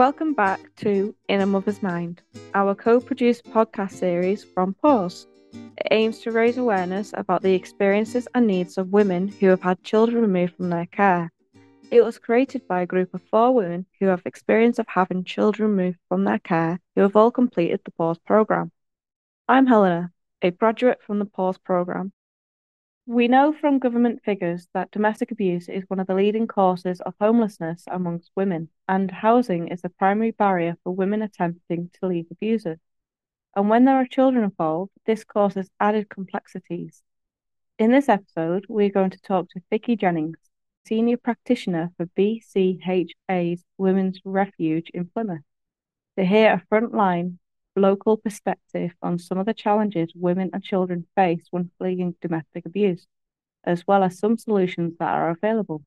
[0.00, 2.22] Welcome back to In a Mother's Mind,
[2.54, 5.26] our co produced podcast series from Pause.
[5.52, 9.84] It aims to raise awareness about the experiences and needs of women who have had
[9.84, 11.30] children removed from their care.
[11.90, 15.70] It was created by a group of four women who have experience of having children
[15.70, 18.72] removed from their care who have all completed the Pause programme.
[19.48, 22.12] I'm Helena, a graduate from the Pause programme.
[23.10, 27.14] We know from government figures that domestic abuse is one of the leading causes of
[27.20, 32.78] homelessness amongst women, and housing is the primary barrier for women attempting to leave abusers.
[33.56, 37.02] And when there are children involved, this causes added complexities.
[37.80, 40.38] In this episode, we're going to talk to Vicky Jennings,
[40.86, 45.42] Senior Practitioner for BCHA's Women's Refuge in Plymouth,
[46.16, 47.38] to hear a frontline
[47.80, 53.06] local perspective on some of the challenges women and children face when fleeing domestic abuse,
[53.64, 55.82] as well as some solutions that are available.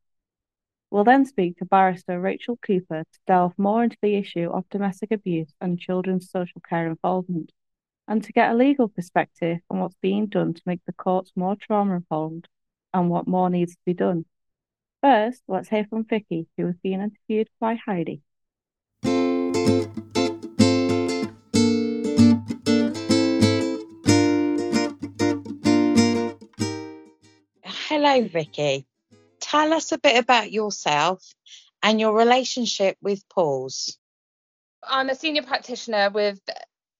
[0.91, 5.11] We'll then speak to barrister Rachel Cooper to delve more into the issue of domestic
[5.11, 7.51] abuse and children's social care involvement,
[8.07, 11.55] and to get a legal perspective on what's being done to make the courts more
[11.55, 12.47] trauma informed
[12.93, 14.25] and what more needs to be done.
[15.01, 18.21] First, let's hear from Vicky, who was being interviewed by Heidi.
[28.05, 28.85] Hello, Vicky.
[29.39, 31.23] Tell us a bit about yourself
[31.81, 33.97] and your relationship with Pause.
[34.85, 36.37] I'm a senior practitioner with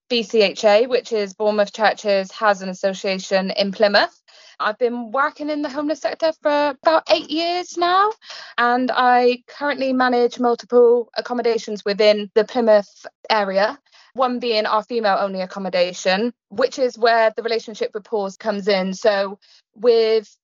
[0.08, 4.18] BCHA, which is Bournemouth Churches Housing Association in Plymouth.
[4.58, 8.10] I've been working in the homeless sector for about eight years now,
[8.56, 13.78] and I currently manage multiple accommodations within the Plymouth area.
[14.14, 18.94] One being our female only accommodation, which is where the relationship with Pause comes in.
[18.94, 19.38] So,
[19.74, 20.34] with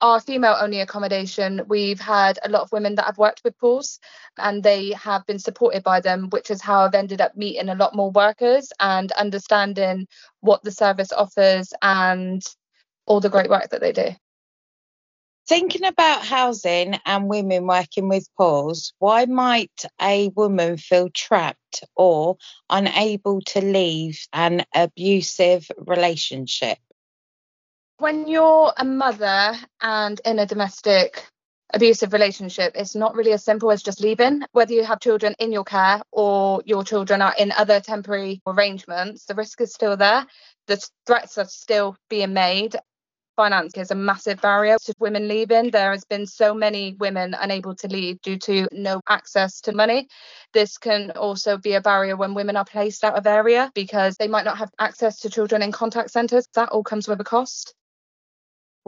[0.00, 3.98] our female only accommodation, we've had a lot of women that have worked with Pause
[4.36, 7.74] and they have been supported by them, which is how I've ended up meeting a
[7.74, 10.06] lot more workers and understanding
[10.40, 12.42] what the service offers and
[13.06, 14.10] all the great work that they do.
[15.48, 22.36] Thinking about housing and women working with Pause, why might a woman feel trapped or
[22.68, 26.78] unable to leave an abusive relationship?
[27.98, 31.24] When you're a mother and in a domestic
[31.74, 34.42] abusive relationship, it's not really as simple as just leaving.
[34.52, 39.24] Whether you have children in your care or your children are in other temporary arrangements,
[39.24, 40.26] the risk is still there.
[40.68, 42.76] The threats are still being made.
[43.34, 45.70] Finance is a massive barrier to women leaving.
[45.70, 50.08] There has been so many women unable to leave due to no access to money.
[50.52, 54.28] This can also be a barrier when women are placed out of area because they
[54.28, 56.46] might not have access to children in contact centres.
[56.54, 57.74] That all comes with a cost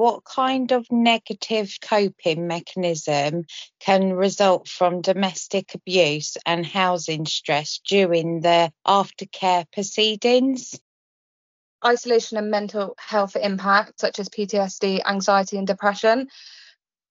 [0.00, 3.44] what kind of negative coping mechanism
[3.81, 10.81] can result from domestic abuse and housing stress during the aftercare proceedings?
[11.84, 16.28] Isolation and mental health impact, such as PTSD, anxiety, and depression.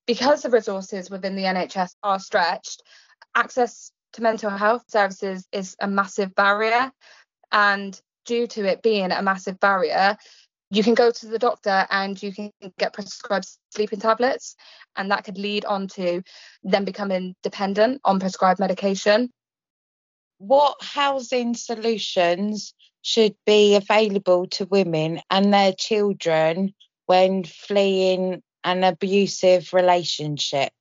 [0.08, 2.82] Because the resources within the NHS are stretched,
[3.36, 6.92] access to mental health services is a massive barrier.
[7.52, 10.18] And due to it being a massive barrier,
[10.72, 14.56] you can go to the doctor and you can get prescribed sleeping tablets
[14.96, 16.22] and that could lead on to
[16.64, 19.30] them becoming dependent on prescribed medication.
[20.38, 26.74] What housing solutions should be available to women and their children
[27.08, 30.72] when fleeing an abusive relationship?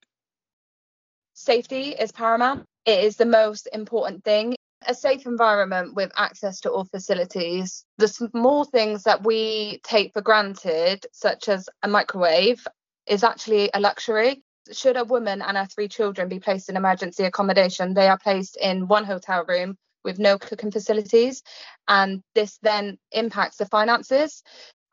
[1.33, 2.67] Safety is paramount.
[2.85, 4.55] It is the most important thing
[4.87, 7.85] a safe environment with access to all facilities.
[7.99, 12.67] The small things that we take for granted, such as a microwave,
[13.07, 14.43] is actually a luxury.
[14.71, 18.57] Should a woman and her three children be placed in emergency accommodation, they are placed
[18.57, 21.43] in one hotel room with no cooking facilities,
[21.89, 24.43] and this then impacts the finances.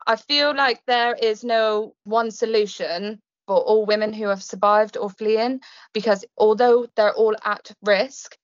[0.06, 5.10] I feel like there is no one solution for all women who have survived or
[5.10, 5.60] fleeing
[5.92, 8.36] because although they're all at risk,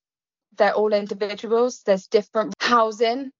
[0.56, 1.82] they're all individuals.
[1.84, 3.30] There's different housing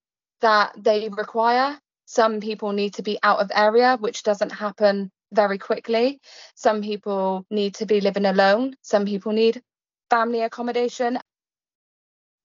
[0.41, 1.79] that they require.
[2.07, 6.21] Some people need to be out of area, which doesn't happen very quickly.
[6.55, 8.75] Some people need to be living alone.
[8.83, 9.63] Some people need
[10.11, 11.19] family accommodation.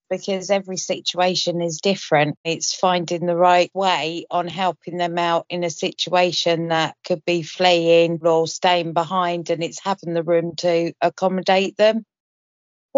[0.10, 2.38] Because every situation is different.
[2.46, 7.42] It's finding the right way on helping them out in a situation that could be
[7.44, 12.06] fleeing or staying behind, and it's having the room to accommodate them.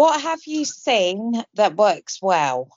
[0.00, 2.70] What have you seen that works well?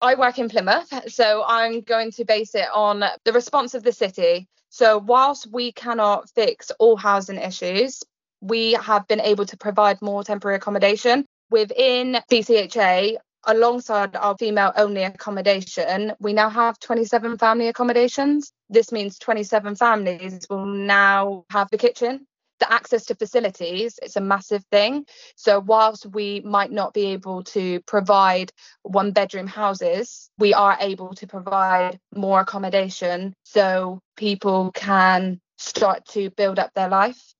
[0.00, 3.90] I work in Plymouth, so I'm going to base it on the response of the
[3.90, 4.46] city.
[4.68, 8.04] So, whilst we cannot fix all housing issues,
[8.40, 11.26] we have been able to provide more temporary accommodation.
[11.50, 18.52] Within BCHA, alongside our female only accommodation, we now have 27 family accommodations.
[18.70, 22.24] This means 27 families will now have the kitchen.
[22.58, 25.04] The access to facilities it's a massive thing.
[25.36, 31.14] So, whilst we might not be able to provide one bedroom houses, we are able
[31.14, 37.34] to provide more accommodation so people can start to build up their life.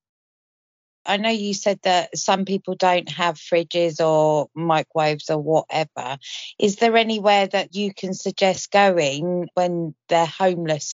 [1.07, 6.19] I know you said that some people don't have fridges or microwaves or whatever.
[6.59, 10.93] Is there anywhere that you can suggest going when they're homeless?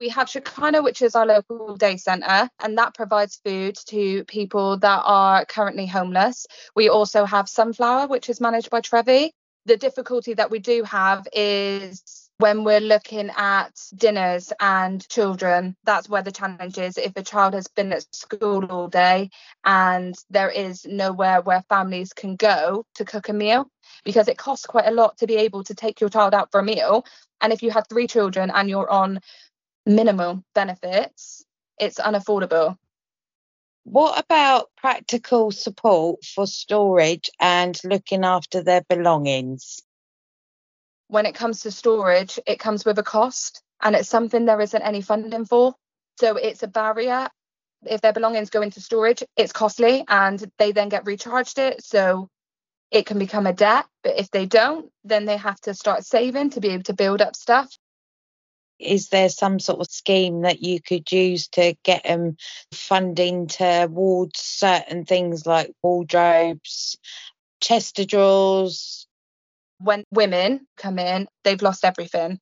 [0.00, 4.78] We have Shekinah, which is our local day centre, and that provides food to people
[4.78, 6.46] that are currently homeless.
[6.74, 9.34] We also have Sunflower, which is managed by Trevi.
[9.66, 16.08] The difficulty that we do have is when we're looking at dinners and children, that's
[16.08, 16.96] where the challenge is.
[16.96, 19.28] If a child has been at school all day
[19.66, 23.70] and there is nowhere where families can go to cook a meal,
[24.02, 26.60] because it costs quite a lot to be able to take your child out for
[26.60, 27.04] a meal.
[27.42, 29.20] And if you have three children and you're on
[29.86, 31.44] minimum benefits,
[31.78, 32.76] it's unaffordable.
[33.84, 39.80] What about practical support for storage and looking after their belongings?
[41.10, 44.82] when it comes to storage, it comes with a cost and it's something there isn't
[44.82, 45.74] any funding for.
[46.20, 47.28] So it's a barrier.
[47.84, 51.84] If their belongings go into storage, it's costly and they then get recharged it.
[51.84, 52.28] So
[52.92, 53.86] it can become a debt.
[54.04, 57.20] But if they don't, then they have to start saving to be able to build
[57.20, 57.76] up stuff.
[58.80, 62.36] Is there some sort of scheme that you could use to get them
[62.72, 66.96] funding towards certain things like wardrobes,
[67.60, 69.06] chest of drawers,
[69.78, 72.38] when women come in, they've lost everything.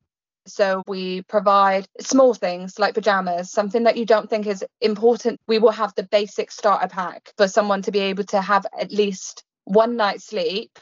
[0.47, 5.39] So we provide small things like pajamas, something that you don't think is important.
[5.47, 8.91] We will have the basic starter pack for someone to be able to have at
[8.91, 10.79] least one night's sleep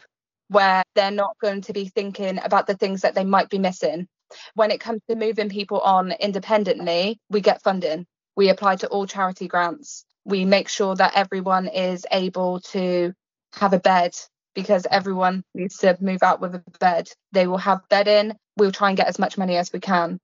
[0.49, 4.07] where they're not going to be thinking about the things that they might be missing.
[4.55, 8.07] When it comes to moving people on independently, we get funding.
[8.37, 10.05] We apply to all charity grants.
[10.25, 13.13] We make sure that everyone is able to
[13.55, 14.15] have a bed
[14.55, 17.09] because everyone needs to move out with a bed.
[17.33, 18.37] They will have bedding.
[18.57, 20.19] We'll try and get as much money as we can.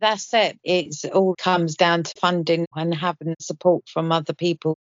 [0.00, 0.58] That's it.
[0.64, 4.76] It all comes down to funding and having support from other people.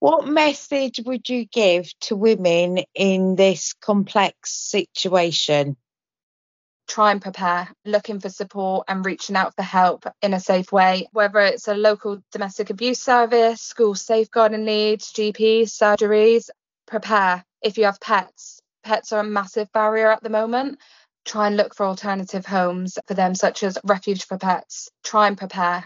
[0.00, 5.76] What message would you give to women in this complex situation?
[6.88, 11.08] Try and prepare, looking for support and reaching out for help in a safe way,
[11.12, 16.50] whether it's a local domestic abuse service, school safeguarding leads, GPs, surgeries.
[16.86, 20.78] Prepare, if you have pets, pets are a massive barrier at the moment.
[21.24, 24.90] Try and look for alternative homes for them, such as refuge for pets.
[25.04, 25.84] Try and prepare.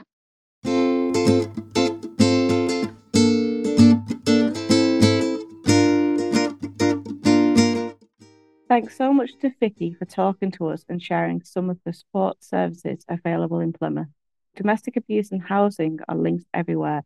[8.69, 12.43] Thanks so much to Vicky for talking to us and sharing some of the support
[12.43, 14.09] services available in Plymouth.
[14.57, 17.05] Domestic abuse and housing are linked everywhere.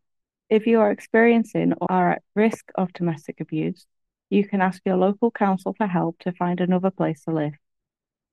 [0.49, 3.87] If you are experiencing or are at risk of domestic abuse,
[4.31, 7.53] you can ask your local council for help to find another place to live.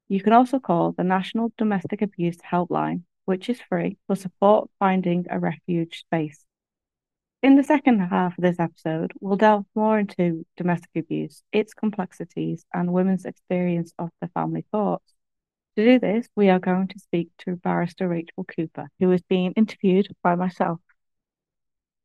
[0.07, 5.25] You can also call the National Domestic Abuse Helpline, which is free, for support finding
[5.29, 6.45] a refuge space.
[7.43, 12.65] In the second half of this episode, we'll delve more into domestic abuse, its complexities,
[12.73, 15.13] and women's experience of the family courts.
[15.75, 19.51] To do this, we are going to speak to barrister Rachel Cooper, who is being
[19.51, 20.79] interviewed by myself.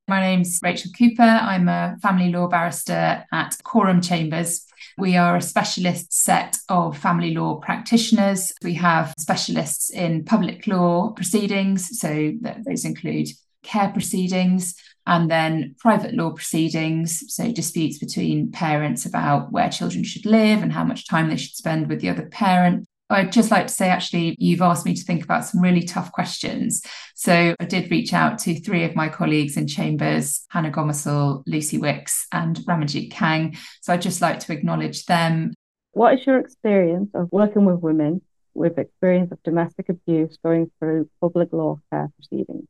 [0.06, 1.22] My name's Rachel Cooper.
[1.22, 4.66] I'm a family law barrister at Coram Chambers.
[4.98, 8.52] We are a specialist set of family law practitioners.
[8.62, 12.32] We have specialists in public law proceedings, so
[12.66, 13.28] those include
[13.62, 14.74] care proceedings,
[15.06, 20.72] and then private law proceedings, so disputes between parents about where children should live and
[20.72, 22.86] how much time they should spend with the other parent.
[23.10, 26.12] I'd just like to say, actually, you've asked me to think about some really tough
[26.12, 26.82] questions.
[27.14, 31.78] So I did reach out to three of my colleagues in Chambers, Hannah Gomersall, Lucy
[31.78, 33.56] Wicks, and Ramajit Kang.
[33.82, 35.52] So I'd just like to acknowledge them.
[35.92, 38.22] What is your experience of working with women
[38.54, 42.66] with experience of domestic abuse going through public law care proceedings?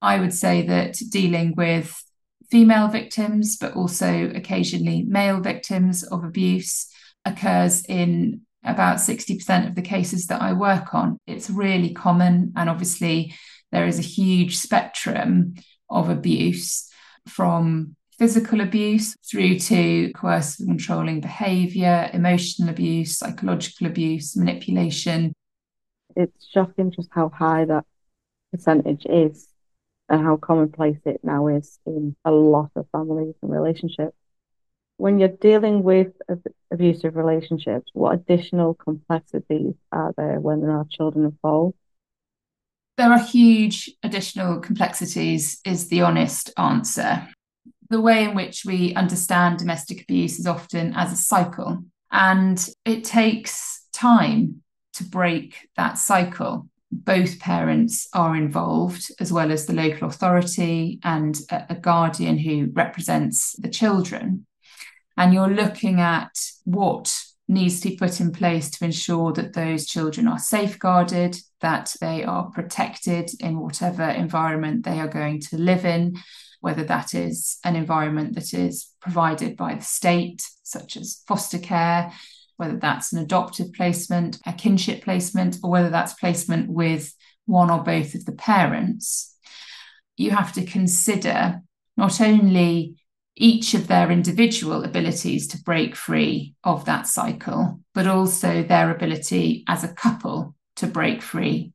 [0.00, 2.02] I would say that dealing with
[2.50, 6.88] female victims, but also occasionally male victims of abuse,
[7.24, 11.18] occurs in about 60% of the cases that I work on.
[11.26, 12.52] It's really common.
[12.56, 13.34] And obviously,
[13.72, 15.54] there is a huge spectrum
[15.90, 16.88] of abuse
[17.26, 25.32] from physical abuse through to coercive controlling behavior, emotional abuse, psychological abuse, manipulation.
[26.16, 27.84] It's shocking just how high that
[28.52, 29.47] percentage is
[30.08, 34.16] and how commonplace it now is in a lot of families and relationships.
[34.96, 36.08] When you're dealing with
[36.72, 41.76] abusive relationships, what additional complexities are there when there are children involved?
[42.96, 47.28] There are huge additional complexities, is the honest answer.
[47.90, 53.04] The way in which we understand domestic abuse is often as a cycle, and it
[53.04, 54.62] takes time
[54.94, 61.38] to break that cycle both parents are involved, as well as the local authority and
[61.50, 64.46] a, guardian who represents the children.
[65.16, 66.30] And you're looking at
[66.64, 67.14] what
[67.46, 72.24] needs to be put in place to ensure that those children are safeguarded, that they
[72.24, 76.16] are protected in whatever environment they are going to live in,
[76.60, 82.12] whether that is an environment that is provided by the state, such as foster care,
[82.58, 87.14] whether that's an adoptive placement, a kinship placement, or whether that's placement with
[87.46, 89.34] one or both of the parents,
[90.16, 91.62] you have to consider
[91.96, 92.96] not only
[93.36, 99.64] each of their individual abilities to break free of that cycle, but also their ability
[99.68, 101.72] as a couple to break free.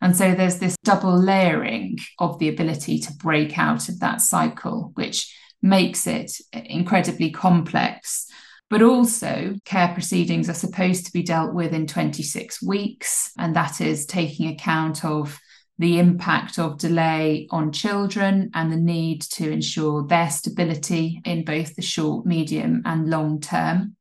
[0.00, 4.90] And so there's this double layering of the ability to break out of that cycle,
[4.94, 8.26] which makes it incredibly complex
[8.72, 13.82] but also, care proceedings are supposed to be dealt with in 26 weeks, and that
[13.82, 15.38] is taking account of
[15.76, 21.76] the impact of delay on children and the need to ensure their stability in both
[21.76, 23.94] the short, medium, and long term.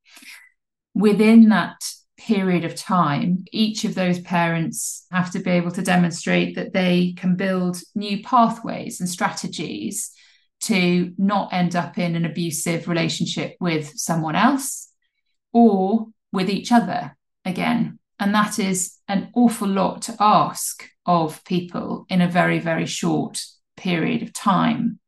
[0.94, 1.76] Within that
[2.18, 7.14] period of time, each of those parents have to be able to demonstrate that they
[7.18, 10.12] can build new pathways and strategies
[10.62, 14.90] to not end up in an abusive relationship with someone else
[15.54, 17.16] or with each other
[17.46, 18.00] again.
[18.20, 23.44] And that is an awful lot to ask of people in a very, very short
[23.76, 25.00] period of time.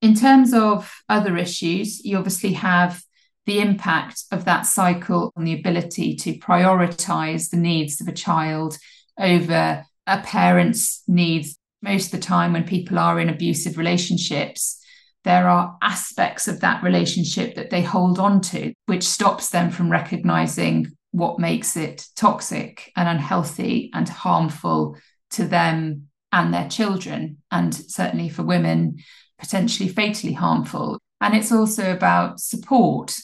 [0.00, 3.02] In terms of other issues, you obviously have
[3.46, 8.78] the impact of that cycle on the ability to prioritize the needs of a child
[9.18, 14.80] over a parent's needs most of the time when people are in abusive relationships,
[15.22, 19.92] there are aspects of that relationship that they hold on to, which stops them from
[19.92, 24.96] recognizing what makes it toxic and unhealthy and harmful
[25.30, 28.96] to them and their children, and certainly for women,
[29.38, 30.98] potentially fatally harmful.
[31.20, 33.14] And it's also about support,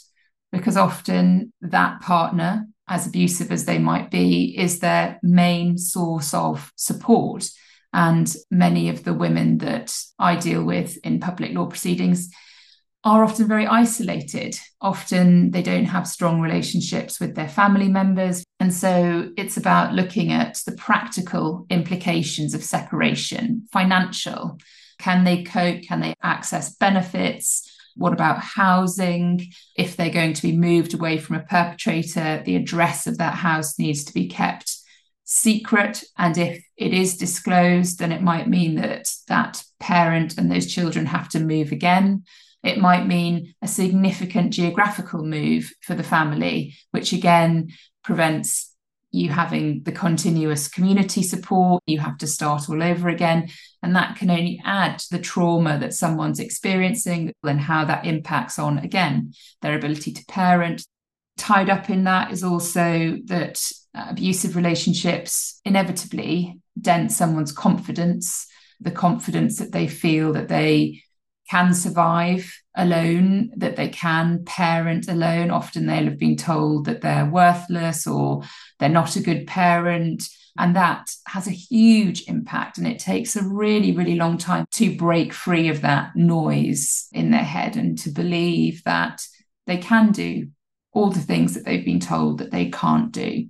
[0.53, 6.73] because often that partner, as abusive as they might be, is their main source of
[6.77, 7.51] support.
[7.93, 12.31] And many of the women that I deal with in public law proceedings
[13.03, 14.59] are often very isolated.
[14.81, 18.45] Often they don't have strong relationships with their family members.
[18.61, 24.59] And so it's about looking at the practical implications of separation, financial.
[24.99, 25.83] Can they cope?
[25.83, 27.67] Can they access benefits?
[27.97, 29.51] What about housing?
[29.77, 33.79] If they're going to be moved away from a perpetrator, the address of that house
[33.79, 34.77] needs to be kept
[35.33, 36.03] secret.
[36.19, 41.07] And if it is disclosed, then it might mean that that parent and those children
[41.07, 42.25] have to move again.
[42.65, 47.71] It might mean a significant geographical move for the family, which again
[48.03, 48.75] prevents
[49.13, 51.83] you having the continuous community support.
[51.87, 53.51] You have to start all over again.
[53.85, 58.59] And that can only add to the trauma that someone's experiencing and how that impacts
[58.59, 59.33] on, again,
[59.63, 60.85] their ability to parent.
[61.41, 63.59] Tied up in that is also that
[63.95, 68.47] uh, abusive relationships inevitably dent someone's confidence,
[68.79, 71.03] the confidence that they feel that they
[71.51, 75.51] can survive alone, that they can parent alone.
[75.51, 78.43] Often they'll have been told that they're worthless or
[78.79, 80.23] they're not a good parent.
[80.59, 82.77] And that has a huge impact.
[82.77, 87.31] And it takes a really, really long time to break free of that noise in
[87.31, 89.23] their head and to believe that
[89.67, 90.49] they can do
[90.93, 93.47] all the things that they've been told that they can't do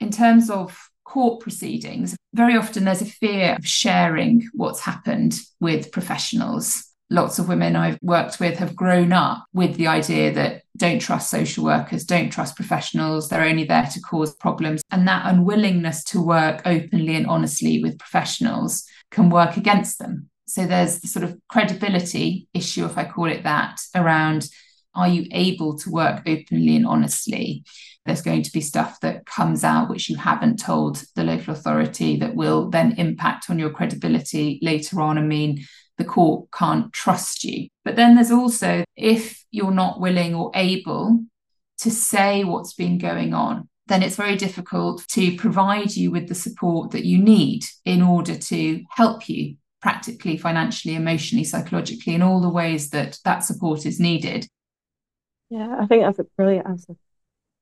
[0.00, 5.92] in terms of court proceedings, very often there's a fear of sharing what's happened with
[5.92, 6.84] professionals.
[7.08, 11.30] Lots of women I've worked with have grown up with the idea that don't trust
[11.30, 14.82] social workers, don't trust professionals, they're only there to cause problems.
[14.90, 20.28] And that unwillingness to work openly and honestly with professionals can work against them.
[20.48, 24.48] So there's the sort of credibility issue, if I call it that, around
[24.96, 27.64] are you able to work openly and honestly?
[28.04, 32.16] There's going to be stuff that comes out which you haven't told the local authority
[32.18, 35.64] that will then impact on your credibility later on and mean
[35.98, 37.68] the court can't trust you.
[37.84, 41.24] But then there's also if you're not willing or able
[41.78, 46.34] to say what's been going on, then it's very difficult to provide you with the
[46.34, 52.40] support that you need in order to help you practically, financially, emotionally, psychologically, in all
[52.40, 54.46] the ways that that support is needed.
[55.50, 56.96] Yeah, I think that's a brilliant answer.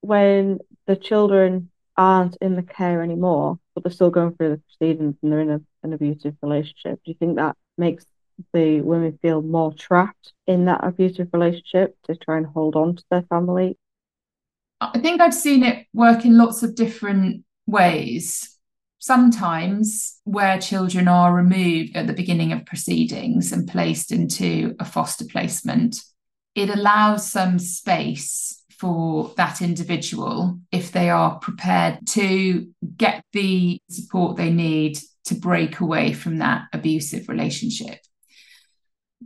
[0.00, 5.16] When the children aren't in the care anymore, but they're still going through the proceedings
[5.22, 8.04] and they're in a, an abusive relationship, do you think that makes
[8.52, 13.04] the women feel more trapped in that abusive relationship to try and hold on to
[13.10, 13.78] their family?
[14.80, 18.50] I think I've seen it work in lots of different ways.
[18.98, 25.26] Sometimes, where children are removed at the beginning of proceedings and placed into a foster
[25.26, 26.02] placement,
[26.54, 34.36] it allows some space for that individual if they are prepared to get the support
[34.36, 37.98] they need to break away from that abusive relationship.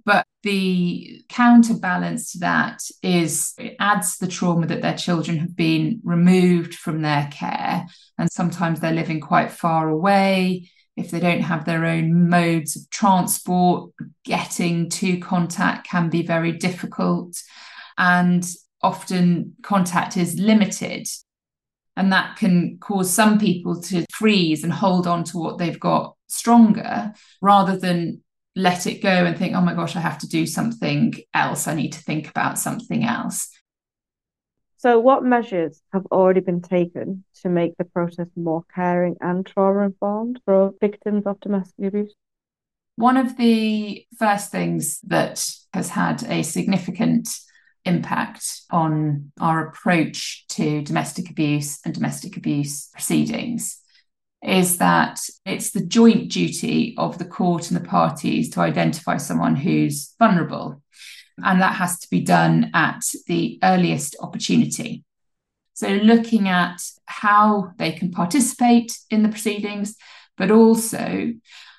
[0.04, 6.00] But the counterbalance to that is it adds the trauma that their children have been
[6.04, 7.86] removed from their care.
[8.16, 10.70] And sometimes they're living quite far away.
[10.98, 13.92] If they don't have their own modes of transport,
[14.24, 17.40] getting to contact can be very difficult.
[17.96, 18.44] And
[18.82, 21.06] often contact is limited.
[21.96, 26.14] And that can cause some people to freeze and hold on to what they've got
[26.28, 28.22] stronger rather than
[28.54, 31.68] let it go and think, oh my gosh, I have to do something else.
[31.68, 33.48] I need to think about something else.
[34.78, 39.80] So, what measures have already been taken to make the process more caring and trauma
[39.86, 42.14] informed for victims of domestic abuse?
[42.94, 47.28] One of the first things that has had a significant
[47.84, 53.80] impact on our approach to domestic abuse and domestic abuse proceedings
[54.44, 59.56] is that it's the joint duty of the court and the parties to identify someone
[59.56, 60.80] who's vulnerable.
[61.44, 65.04] And that has to be done at the earliest opportunity.
[65.74, 69.96] So, looking at how they can participate in the proceedings,
[70.36, 71.32] but also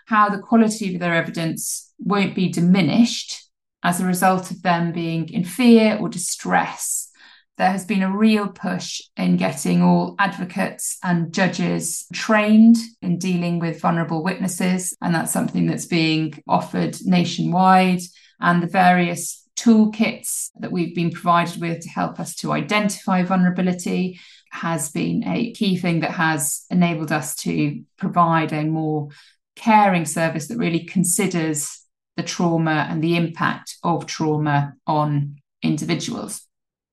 [0.07, 3.49] how the quality of their evidence won't be diminished
[3.83, 7.09] as a result of them being in fear or distress.
[7.57, 13.59] There has been a real push in getting all advocates and judges trained in dealing
[13.59, 14.95] with vulnerable witnesses.
[15.01, 17.99] And that's something that's being offered nationwide.
[18.39, 24.19] And the various toolkits that we've been provided with to help us to identify vulnerability
[24.51, 29.09] has been a key thing that has enabled us to provide a more
[29.55, 36.47] caring service that really considers the trauma and the impact of trauma on individuals.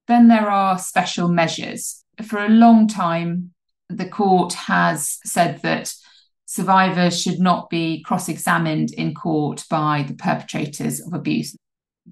[0.09, 2.05] Then there are special measures.
[2.25, 3.53] For a long time,
[3.89, 5.93] the court has said that
[6.47, 11.57] survivors should not be cross examined in court by the perpetrators of abuse.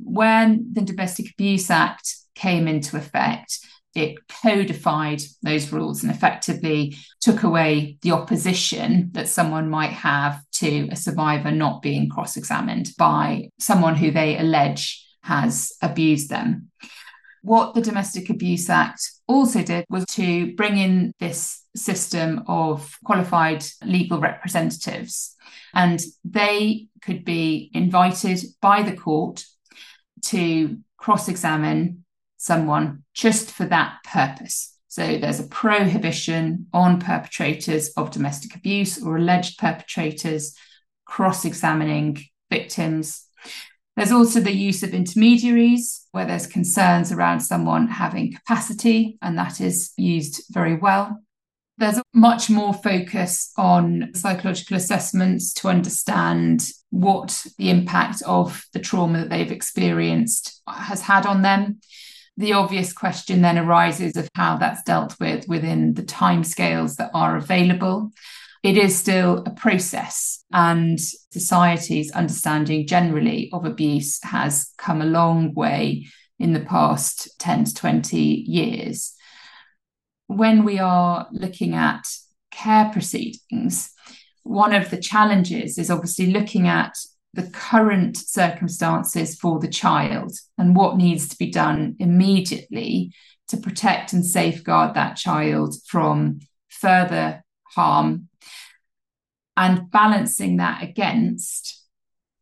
[0.03, 3.59] When the Domestic Abuse Act came into effect,
[3.95, 10.89] it codified those rules and effectively took away the opposition that someone might have to
[10.91, 16.71] a survivor not being cross examined by someone who they allege has abused them.
[17.43, 23.65] What the Domestic Abuse Act also did was to bring in this system of qualified
[23.85, 25.37] legal representatives,
[25.73, 29.45] and they could be invited by the court
[30.27, 32.05] to cross examine
[32.37, 34.77] someone just for that purpose.
[34.89, 40.57] So there's a prohibition on perpetrators of domestic abuse or alleged perpetrators
[41.05, 42.19] cross examining
[42.51, 43.27] victims.
[43.97, 49.61] There's also the use of intermediaries where there's concerns around someone having capacity, and that
[49.61, 51.24] is used very well.
[51.77, 59.19] There's much more focus on psychological assessments to understand what the impact of the trauma
[59.19, 61.81] that they've experienced has had on them
[62.37, 67.37] the obvious question then arises of how that's dealt with within the timescales that are
[67.37, 68.13] available.
[68.63, 75.55] It is still a process, and society's understanding generally of abuse has come a long
[75.55, 76.07] way
[76.39, 79.15] in the past 10 to 20 years.
[80.27, 82.07] When we are looking at
[82.51, 83.91] care proceedings,
[84.43, 86.95] one of the challenges is obviously looking at
[87.35, 93.13] the current circumstances for the child and what needs to be done immediately
[93.49, 98.29] to protect and safeguard that child from further harm
[99.57, 101.83] and balancing that against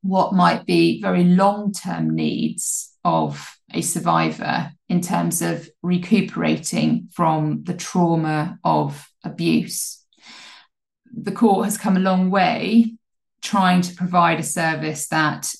[0.03, 7.65] what might be very long term needs of a survivor in terms of recuperating from
[7.65, 10.05] the trauma of abuse.
[11.11, 12.99] The court has come a long way
[13.41, 15.51] trying to provide a service that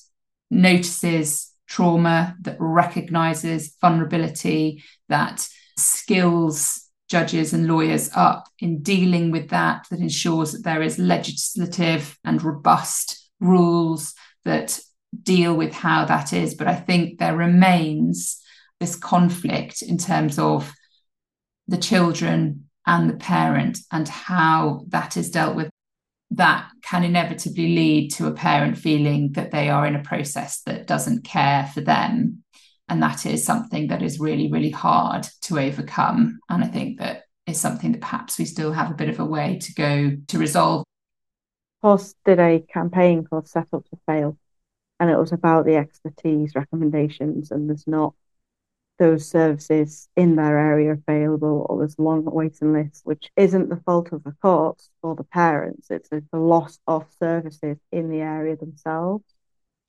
[0.51, 9.87] notices trauma, that recognizes vulnerability, that skills judges and lawyers up in dealing with that,
[9.89, 14.13] that ensures that there is legislative and robust rules
[14.45, 14.79] that
[15.23, 16.53] deal with how that is.
[16.53, 18.42] But I think there remains
[18.79, 20.73] this conflict in terms of
[21.67, 25.69] the children and the parent and how that is dealt with.
[26.31, 30.87] That can inevitably lead to a parent feeling that they are in a process that
[30.87, 32.43] doesn't care for them.
[32.89, 36.39] And that is something that is really, really hard to overcome.
[36.49, 39.25] And I think that is something that perhaps we still have a bit of a
[39.25, 40.83] way to go to resolve.
[41.81, 44.37] Pause did a campaign called Set Up to Fail,
[44.99, 48.15] and it was about the expertise recommendations, and there's not
[49.03, 54.13] those services in their area available, or there's long waiting lists, which isn't the fault
[54.13, 55.91] of the courts or the parents.
[55.91, 59.25] It's the loss of services in the area themselves.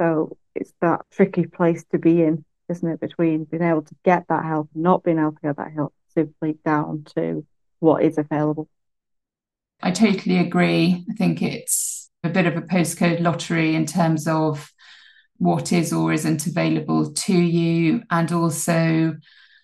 [0.01, 4.25] So it's that tricky place to be in, isn't it, between being able to get
[4.31, 7.47] that help and not being able to get that help simply down to
[7.79, 8.69] what is available.
[9.81, 11.05] I totally agree.
[11.09, 14.73] I think it's a bit of a postcode lottery in terms of
[15.39, 19.17] what is or isn't available to you, and also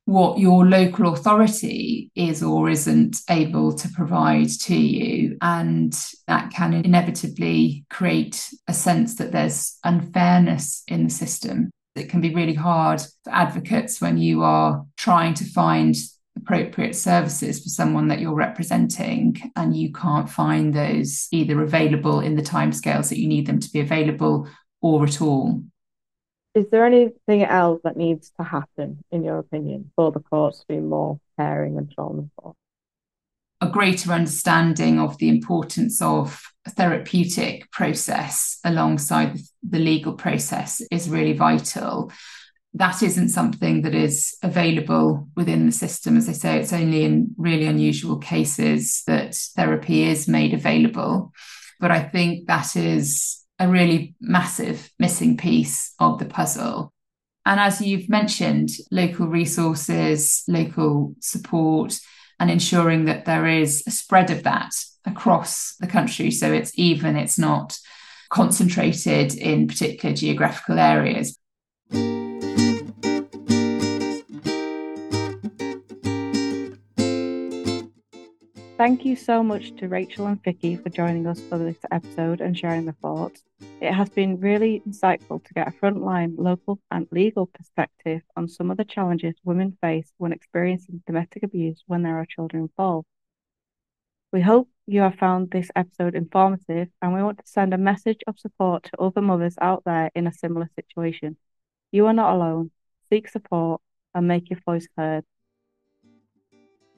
[0.04, 5.36] what your local authority is or isn't able to provide to you.
[5.40, 11.70] And that can inevitably create a sense that there's unfairness in the system.
[11.94, 15.94] It can be really hard for advocates when you are trying to find
[16.36, 22.34] appropriate services for someone that you're representing and you can't find those either available in
[22.34, 24.48] the timescales that you need them to be available
[24.80, 25.62] or at all.
[26.54, 30.66] Is there anything else that needs to happen, in your opinion, for the courts to
[30.66, 32.56] be more caring and trauma informed?
[33.60, 41.08] A greater understanding of the importance of a therapeutic process alongside the legal process is
[41.08, 42.10] really vital.
[42.74, 46.16] That isn't something that is available within the system.
[46.16, 51.32] As I say, it's only in really unusual cases that therapy is made available.
[51.78, 56.92] But I think that is a really massive missing piece of the puzzle.
[57.44, 61.98] And as you've mentioned, local resources, local support,
[62.38, 64.72] and ensuring that there is a spread of that
[65.04, 66.30] across the country.
[66.30, 67.78] So it's even, it's not
[68.30, 71.36] concentrated in particular geographical areas.
[78.80, 82.56] Thank you so much to Rachel and Vicky for joining us for this episode and
[82.56, 83.42] sharing their thoughts.
[83.78, 88.70] It has been really insightful to get a frontline local and legal perspective on some
[88.70, 93.06] of the challenges women face when experiencing domestic abuse when there are children involved.
[94.32, 98.20] We hope you have found this episode informative and we want to send a message
[98.26, 101.36] of support to other mothers out there in a similar situation.
[101.92, 102.70] You are not alone.
[103.10, 103.82] Seek support
[104.14, 105.26] and make your voice heard.